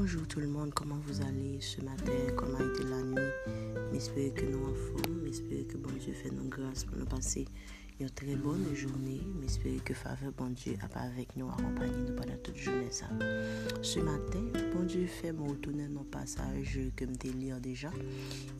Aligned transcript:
Bonjour 0.00 0.28
tout 0.28 0.38
le 0.38 0.46
monde, 0.46 0.72
comment 0.72 1.00
vous 1.08 1.22
allez 1.22 1.60
ce 1.60 1.80
matin, 1.80 2.12
comment 2.36 2.58
a 2.58 2.62
été 2.62 2.84
la 2.84 3.02
nuit? 3.02 3.32
J'espère 3.92 4.32
que 4.32 4.44
nous 4.44 4.64
en 4.64 4.72
forme, 4.72 5.24
j'espère 5.26 5.66
que 5.66 5.76
bon 5.76 5.90
Dieu 5.98 6.12
fait 6.12 6.30
nos 6.30 6.44
grâces 6.44 6.84
pour 6.84 6.96
nous 6.96 7.04
passer 7.04 7.46
une 7.98 8.08
très 8.08 8.36
bonne 8.36 8.64
journée. 8.76 9.20
J'espère 9.42 9.82
que 9.82 9.94
faveur 9.94 10.30
bon 10.38 10.50
Dieu 10.50 10.76
a 10.84 10.88
pas 10.88 11.00
avec 11.00 11.34
nous, 11.34 11.48
accompagner 11.48 11.96
nous 11.96 12.14
pendant 12.14 12.36
toute 12.44 12.56
journée 12.56 12.92
ça. 12.92 13.08
Ce 13.82 13.98
matin, 13.98 14.44
bon 14.72 14.84
Dieu 14.84 15.04
fait 15.08 15.32
mon 15.32 15.48
retourner 15.48 15.88
dans 15.88 16.04
passage 16.04 16.78
que 16.94 17.04
me 17.04 17.32
lire 17.36 17.60
déjà 17.60 17.90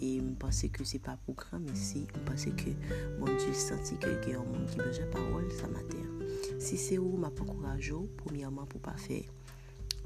et 0.00 0.20
me 0.20 0.34
penser 0.34 0.70
que 0.70 0.82
c'est 0.82 0.98
pas 0.98 1.18
pour 1.24 1.36
grand 1.36 1.60
mais 1.60 1.76
si 1.76 2.00
me 2.00 2.28
penser 2.28 2.50
que 2.50 2.70
bon 3.20 3.26
Dieu 3.26 3.54
senti 3.54 3.96
que 3.96 4.08
il 4.26 4.32
y 4.32 4.34
a 4.34 4.40
qui 4.66 4.76
besoin 4.76 5.06
de 5.06 5.10
parole 5.12 5.52
ce 5.52 5.66
matin. 5.68 6.58
Si 6.58 6.76
c'est 6.76 6.98
où 6.98 7.16
m'a 7.16 7.28
encouragé 7.28 7.94
premièrement 8.16 8.66
pour 8.66 8.80
pas 8.80 8.96
faire 8.96 9.22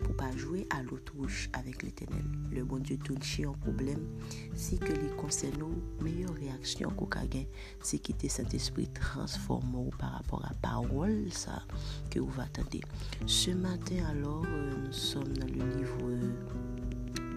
pour 0.03 0.17
pas 0.17 0.31
jouer 0.37 0.67
à 0.71 0.83
l'autruche 0.83 1.49
avec 1.53 1.83
l'éternel. 1.83 2.25
Le 2.51 2.65
bon 2.65 2.79
Dieu 2.79 2.97
touche 2.99 3.41
un 3.41 3.53
problème 3.53 4.07
si 4.55 4.79
que 4.79 4.93
les 4.93 5.11
concerne 5.17 5.59
nos 5.59 6.03
meilleure 6.03 6.35
réaction 6.35 6.91
qu'on 6.91 7.07
gain, 7.07 7.45
c'est 7.83 7.99
quitter 7.99 8.29
cet 8.29 8.55
esprit 8.55 8.89
transformé 8.89 9.91
par 9.99 10.13
rapport 10.13 10.45
à 10.45 10.53
parole 10.61 11.29
ça 11.31 11.63
que 12.11 12.19
vous 12.19 12.41
attendez. 12.41 12.81
Ce 13.27 13.51
matin 13.51 14.05
alors, 14.11 14.45
euh, 14.47 14.73
nous 14.87 14.93
sommes 14.93 15.37
dans 15.37 15.47
le 15.47 15.77
livre 15.77 16.11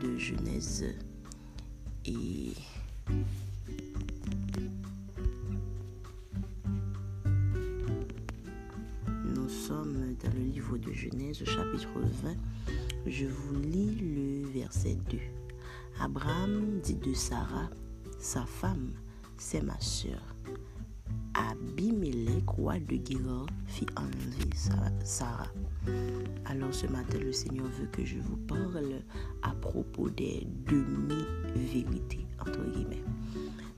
de 0.02 0.18
Genèse 0.18 0.86
et 2.05 2.52
sommes 9.68 10.16
dans 10.24 10.32
le 10.38 10.44
livre 10.44 10.77
de 10.77 10.94
Genèse, 10.94 11.44
chapitre 11.44 11.90
20. 12.24 12.35
Je 13.08 13.26
vous 13.26 13.60
lis 13.62 13.96
le 13.96 14.48
verset 14.60 14.96
2. 15.10 15.18
Abraham 15.99 16.80
dit 16.84 16.94
de 16.94 17.16
Sarah, 17.16 17.72
sa 18.20 18.46
femme, 18.46 18.91
c'est 19.38 19.63
ma 19.63 19.80
sœur. 19.80 20.22
Abimelech, 21.34 22.48
roi 22.48 22.77
de 22.77 22.98
Guérard, 22.98 23.48
fit 23.66 23.88
enlever 23.98 24.52
Sarah. 25.04 25.52
Alors 26.46 26.72
ce 26.72 26.85
matin, 26.85 27.18
le 27.18 27.32
Seigneur 27.34 27.66
veut 27.66 27.88
que 27.91 28.05
je 28.05 28.20
vous 28.20 28.38
parle 28.38 29.02
à 29.41 29.50
propos 29.55 30.12
des 30.12 30.46
demi-vérités, 30.70 32.27
entre 32.40 32.63
guillemets. 32.70 33.04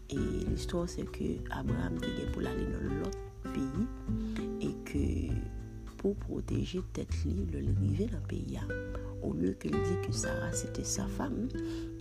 Et 0.10 0.46
l'histoire, 0.50 0.90
c'est 0.90 1.10
que 1.10 1.38
Abraham 1.50 1.98
dit 2.00 2.30
pour 2.34 2.42
aller 2.42 2.66
dans 2.66 2.94
l'autre 2.94 3.20
pays 3.54 3.88
et 4.60 4.74
que 4.84 5.34
pou 6.00 6.17
proteje 6.23 6.84
tet 6.95 7.12
li 7.26 7.48
le 7.52 7.64
rive 7.67 8.08
nan 8.14 8.23
peya. 8.30 8.64
Ou 9.23 9.34
lè 9.38 9.53
ke 9.59 9.72
li 9.73 9.81
di 9.81 9.98
ke 10.06 10.14
Sarah 10.14 10.54
sete 10.56 10.86
sa 10.88 11.08
fam, 11.17 11.48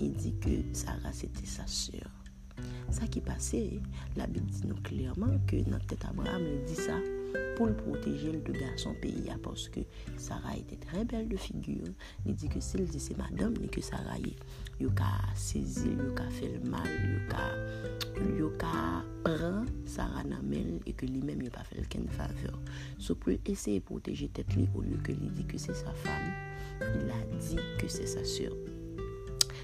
li 0.00 0.12
di 0.20 0.34
ke 0.42 0.60
Sarah 0.76 1.14
sete 1.16 1.48
sa 1.48 1.66
sèr. 1.70 2.06
Sa 2.94 3.08
ki 3.10 3.20
pase, 3.24 3.62
la 4.16 4.28
Bib 4.30 4.46
di 4.48 4.68
nou 4.68 4.78
klerman 4.86 5.40
ke 5.50 5.60
nan 5.68 5.82
tet 5.90 6.06
Abraham 6.08 6.46
li 6.46 6.60
di 6.68 6.76
sa 6.78 6.96
pou 7.56 7.68
l 7.68 7.74
proteje 7.76 8.30
l 8.32 8.38
de 8.44 8.54
gason 8.56 8.96
peya 9.02 9.36
poske 9.44 9.84
Sarah 10.20 10.54
ete 10.56 10.78
tre 10.84 11.04
bel 11.08 11.28
de 11.28 11.40
figyur. 11.40 11.90
Li 12.24 12.36
di 12.36 12.52
ke 12.52 12.62
se 12.64 12.80
li 12.80 12.88
di 12.88 13.02
se 13.02 13.16
madame 13.18 13.60
li 13.60 13.72
ke 13.72 13.84
Sarah 13.84 14.20
ye. 14.22 14.36
Yo 14.80 14.92
ka 14.96 15.10
sezi, 15.36 15.96
yo 15.96 16.12
ka 16.16 16.28
fel 16.36 16.60
mal, 16.68 16.88
yo 16.88 17.20
ka... 17.32 17.44
yo 18.38 18.52
ka... 18.60 19.02
Sara 19.96 20.24
nan 20.28 20.44
men 20.50 20.80
e 20.84 20.92
ke 20.96 21.08
li 21.08 21.22
men 21.24 21.44
yo 21.46 21.52
pa 21.54 21.64
fel 21.68 21.86
ken 21.92 22.08
faveur. 22.18 22.56
So 23.00 23.16
pou 23.16 23.36
eseye 23.36 23.82
proteje 23.84 24.28
tet 24.36 24.56
li 24.58 24.68
ou 24.74 24.84
lyo 24.86 25.00
ke 25.06 25.16
li 25.16 25.32
di 25.36 25.46
ke 25.48 25.60
se 25.60 25.76
sa 25.76 25.94
fam, 26.04 26.32
il 26.92 27.12
a 27.12 27.22
di 27.38 27.62
ke 27.80 27.88
se 27.88 28.08
sa 28.16 28.24
sur. 28.24 28.52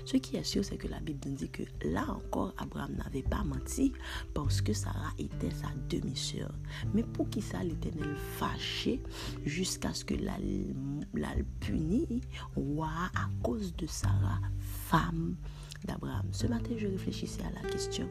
Ce 0.04 0.16
qui 0.16 0.36
est 0.36 0.44
sûr, 0.44 0.64
c'est 0.64 0.76
que 0.76 0.88
la 0.88 1.00
Bible 1.00 1.20
nous 1.26 1.34
dit 1.36 1.48
que 1.48 1.62
là 1.84 2.04
encore, 2.08 2.52
Abraham 2.58 2.94
n'avait 2.96 3.22
pas 3.22 3.44
menti 3.44 3.92
parce 4.34 4.60
que 4.60 4.72
Sarah 4.72 5.12
était 5.18 5.50
sa 5.50 5.68
demi-sœur. 5.88 6.52
Mais 6.92 7.04
pour 7.04 7.30
qui 7.30 7.40
ça 7.40 7.62
l'Éternel 7.62 8.16
fâché 8.16 9.00
jusqu'à 9.44 9.94
ce 9.94 10.04
que 10.04 10.14
la, 10.14 10.36
la 11.14 11.30
punit, 11.60 12.20
roi 12.56 12.90
à 13.14 13.28
cause 13.42 13.74
de 13.76 13.86
Sarah, 13.86 14.40
femme 14.58 15.36
d'Abraham. 15.86 16.26
Ce 16.32 16.46
matin, 16.46 16.72
je 16.76 16.86
réfléchissais 16.86 17.42
à 17.42 17.62
la 17.62 17.68
question 17.68 18.08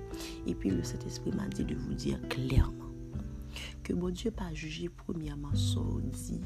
et 0.48 0.56
puis 0.56 0.70
le 0.70 0.84
Saint-Esprit 0.84 1.32
m'a 1.32 1.48
dit 1.48 1.64
de 1.64 1.76
vous 1.76 1.94
dire 1.94 2.20
clairement 2.30 2.92
que 3.84 3.94
bon 3.94 4.14
Dieu 4.14 4.32
pas 4.32 4.54
jugé 4.54 4.90
premièrement 4.90 5.54
dit, 6.02 6.42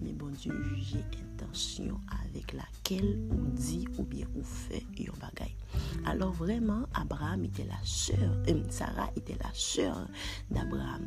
mais 0.00 0.12
bon 0.12 0.28
Dieu 0.28 0.52
jugé 0.74 0.98
intention 1.42 2.00
avec 2.26 2.52
laquelle 2.52 3.18
ou 3.30 3.50
dit 3.50 3.86
ou 3.98 4.04
bien 4.04 4.26
ou 4.34 4.42
fait 4.42 4.84
un 4.94 5.14
bagaille. 5.20 5.56
Alors 6.04 6.32
vraiment, 6.32 6.86
Abraham 6.94 7.44
était 7.44 7.64
la 7.64 7.78
sœur, 7.84 8.36
euh, 8.48 8.62
Sarah 8.68 9.10
était 9.16 9.36
la 9.42 9.50
sœur 9.52 10.06
d'Abraham. 10.50 11.06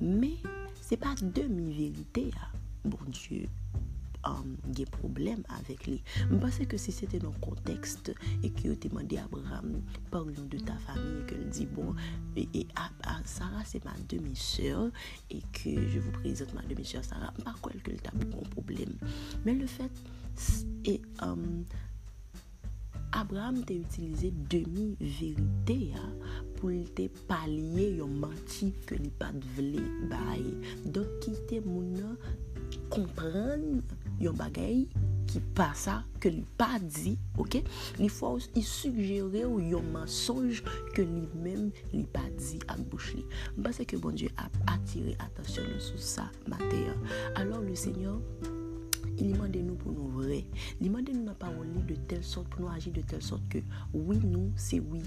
Mais 0.00 0.36
c'est 0.80 0.96
pas 0.96 1.14
demi-vérité, 1.22 2.30
hein. 2.36 2.58
bon 2.84 2.98
Dieu 3.08 3.48
um, 4.28 4.54
ge 4.76 4.86
problem 4.90 5.44
avek 5.56 5.86
li. 5.88 5.98
Mpase 6.32 6.66
ke 6.70 6.80
si 6.80 6.94
sete 6.94 7.20
nan 7.22 7.36
kontekst 7.44 8.12
e 8.14 8.50
ki 8.50 8.70
yo 8.70 8.76
te 8.80 8.90
mande 8.94 9.18
Abraham 9.22 9.80
parlon 10.12 10.48
de 10.52 10.60
ta 10.66 10.76
fami 10.86 11.20
e 11.20 11.24
ke 11.30 11.38
l 11.38 11.46
di 11.54 11.68
bon 11.70 11.94
e, 12.34 12.46
e 12.52 12.66
a, 12.80 12.88
a 13.14 13.16
Sarah 13.28 13.64
se 13.68 13.80
ma 13.84 13.94
demi-sœur 14.10 14.90
e 15.30 15.40
ke 15.54 15.76
je 15.92 15.98
vous 16.00 16.14
prezente 16.20 16.54
ma 16.54 16.66
demi-sœur 16.68 17.04
Sarah 17.06 17.32
pa 17.44 17.56
kwel 17.64 17.80
ke 17.84 17.96
l 17.96 18.02
ta 18.04 18.14
bon 18.18 18.44
problem. 18.56 18.98
Men 19.46 19.62
le 19.62 19.70
fet 19.70 20.04
e 20.88 20.98
um, 21.22 21.64
Abraham 23.14 23.62
te 23.62 23.76
utilize 23.78 24.32
demi-verite 24.50 25.76
ya 25.92 26.02
pou 26.58 26.72
li 26.72 26.82
te 26.98 27.06
palye 27.28 27.92
yon 28.00 28.16
manti 28.18 28.72
ke 28.88 28.98
li 28.98 29.12
pat 29.20 29.38
vle 29.54 29.84
baye. 30.10 30.56
Dok 30.90 31.20
ki 31.22 31.36
te 31.50 31.60
moun 31.62 31.92
nan 31.94 32.16
kompran 32.90 33.84
yon 34.20 34.32
bagay 34.32 34.88
qui 35.26 35.40
pas 35.40 35.72
ça 35.74 36.04
que 36.20 36.28
lui 36.28 36.44
pas 36.56 36.78
dit 36.80 37.18
ok? 37.38 37.62
Il 37.98 38.10
faut 38.10 38.38
il 38.54 38.62
suggérer 38.62 39.44
ou 39.44 39.60
yon 39.60 39.82
mensonge 39.82 40.62
que 40.94 41.02
lui-même 41.02 41.70
lui 41.92 42.04
pas 42.04 42.28
dit 42.36 42.58
à 42.68 42.76
bouche 42.76 43.14
li 43.14 43.24
parce 43.62 43.78
que 43.78 43.96
bon 43.96 44.10
Dieu 44.10 44.28
a 44.36 44.48
attiré 44.72 45.16
attention 45.18 45.62
sur 45.78 45.98
ça 45.98 46.30
matin 46.46 46.94
alors 47.34 47.60
le 47.60 47.74
Seigneur 47.74 48.18
il 49.18 49.32
demande 49.32 49.56
nous 49.56 49.74
pour 49.74 49.92
nous 49.92 50.08
vrai. 50.08 50.44
Il 50.80 50.88
demande 50.88 51.08
nous 51.12 51.26
la 51.26 51.34
parole 51.34 51.68
de 51.86 51.94
telle 51.94 52.24
sorte 52.24 52.48
pour 52.48 52.62
nous 52.62 52.68
agir 52.68 52.92
de 52.92 53.00
telle 53.00 53.22
sorte 53.22 53.42
que 53.48 53.58
oui, 53.92 54.18
nous, 54.24 54.50
c'est 54.56 54.80
oui. 54.80 55.02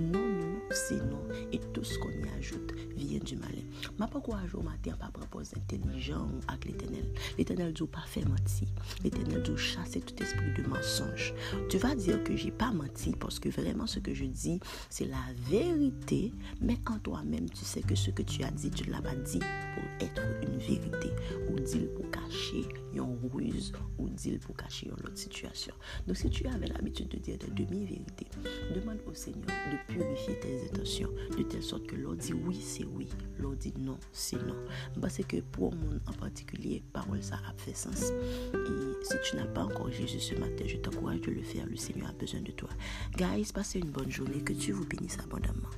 Non, 0.00 0.18
nous, 0.18 0.51
c'est 0.72 0.96
non. 0.96 1.22
Et 1.52 1.58
tout 1.72 1.84
ce 1.84 1.98
qu'on 1.98 2.10
y 2.10 2.28
ajoute 2.38 2.72
vient 2.96 3.18
du 3.18 3.36
malin. 3.36 3.62
Ma 3.98 4.06
pas 4.06 4.20
quoi 4.20 4.38
au 4.54 4.62
matin 4.62 4.92
pas 4.98 5.10
propos 5.12 5.40
intelligent 5.56 6.28
avec 6.48 6.66
l'éternel. 6.66 7.12
L'éternel 7.38 7.72
dit 7.72 7.86
pas 7.86 8.04
faire 8.06 8.28
mentir. 8.28 8.68
L'éternel 9.04 9.42
dit 9.42 9.56
chasser 9.56 10.00
tout 10.00 10.20
esprit 10.22 10.52
de 10.56 10.68
mensonge. 10.68 11.34
Tu 11.68 11.78
vas 11.78 11.94
dire 11.94 12.22
que 12.24 12.36
j'ai 12.36 12.50
pas 12.50 12.72
menti 12.72 13.12
parce 13.18 13.38
que 13.38 13.48
vraiment 13.48 13.86
ce 13.86 13.98
que 13.98 14.14
je 14.14 14.24
dis, 14.24 14.60
c'est 14.90 15.06
la 15.06 15.22
vérité. 15.50 16.32
Mais 16.60 16.78
en 16.90 16.98
toi-même, 16.98 17.48
tu 17.50 17.64
sais 17.64 17.82
que 17.82 17.94
ce 17.94 18.10
que 18.10 18.22
tu 18.22 18.42
as 18.44 18.50
dit, 18.50 18.70
tu 18.70 18.90
l'as 18.90 19.02
pas 19.02 19.14
dit 19.14 19.40
pour 19.74 19.84
être 20.06 20.22
une 20.42 20.58
vérité 20.58 21.10
ou 21.50 21.58
dire 21.60 21.88
pour 21.94 22.10
cacher 22.10 22.68
une 22.94 23.18
ruse 23.32 23.72
ou 23.98 24.08
dire 24.08 24.38
pour 24.40 24.56
cacher 24.56 24.86
une 24.86 25.06
autre 25.06 25.18
situation. 25.18 25.74
Donc 26.06 26.16
si 26.16 26.30
tu 26.30 26.46
avais 26.46 26.66
l'habitude 26.66 27.08
de 27.08 27.18
dire 27.18 27.38
des 27.38 27.64
demi-vérités, 27.64 28.26
demande 28.74 28.98
au 29.06 29.14
Seigneur 29.14 29.46
de 29.46 29.92
purifier 29.92 30.38
tes 30.40 30.61
intentions 30.62 31.10
de 31.36 31.42
telle 31.42 31.62
sorte 31.62 31.86
que 31.86 31.96
l'on 31.96 32.14
dit 32.14 32.32
oui, 32.32 32.58
c'est 32.60 32.84
oui, 32.84 33.08
l'on 33.38 33.52
dit 33.52 33.74
non, 33.78 33.98
c'est 34.12 34.42
non. 34.46 34.56
Parce 35.00 35.18
que 35.18 35.38
pour 35.40 35.74
moi 35.74 35.94
en 36.06 36.12
particulier, 36.12 36.82
parole 36.92 37.22
ça 37.22 37.36
a 37.48 37.54
fait 37.56 37.74
sens. 37.74 38.12
Et 38.54 39.04
si 39.04 39.14
tu 39.24 39.36
n'as 39.36 39.46
pas 39.46 39.62
encore 39.62 39.90
Jésus 39.90 40.20
ce 40.20 40.34
matin, 40.34 40.64
je 40.66 40.76
t'encourage 40.76 41.20
de 41.22 41.30
le 41.30 41.42
faire. 41.42 41.66
Le 41.66 41.76
Seigneur 41.76 42.08
a 42.08 42.12
besoin 42.12 42.40
de 42.40 42.52
toi. 42.52 42.68
Guys, 43.16 43.52
passez 43.52 43.78
une 43.78 43.90
bonne 43.90 44.10
journée. 44.10 44.42
Que 44.42 44.52
Dieu 44.52 44.74
vous 44.74 44.86
bénisse 44.86 45.18
abondamment. 45.18 45.68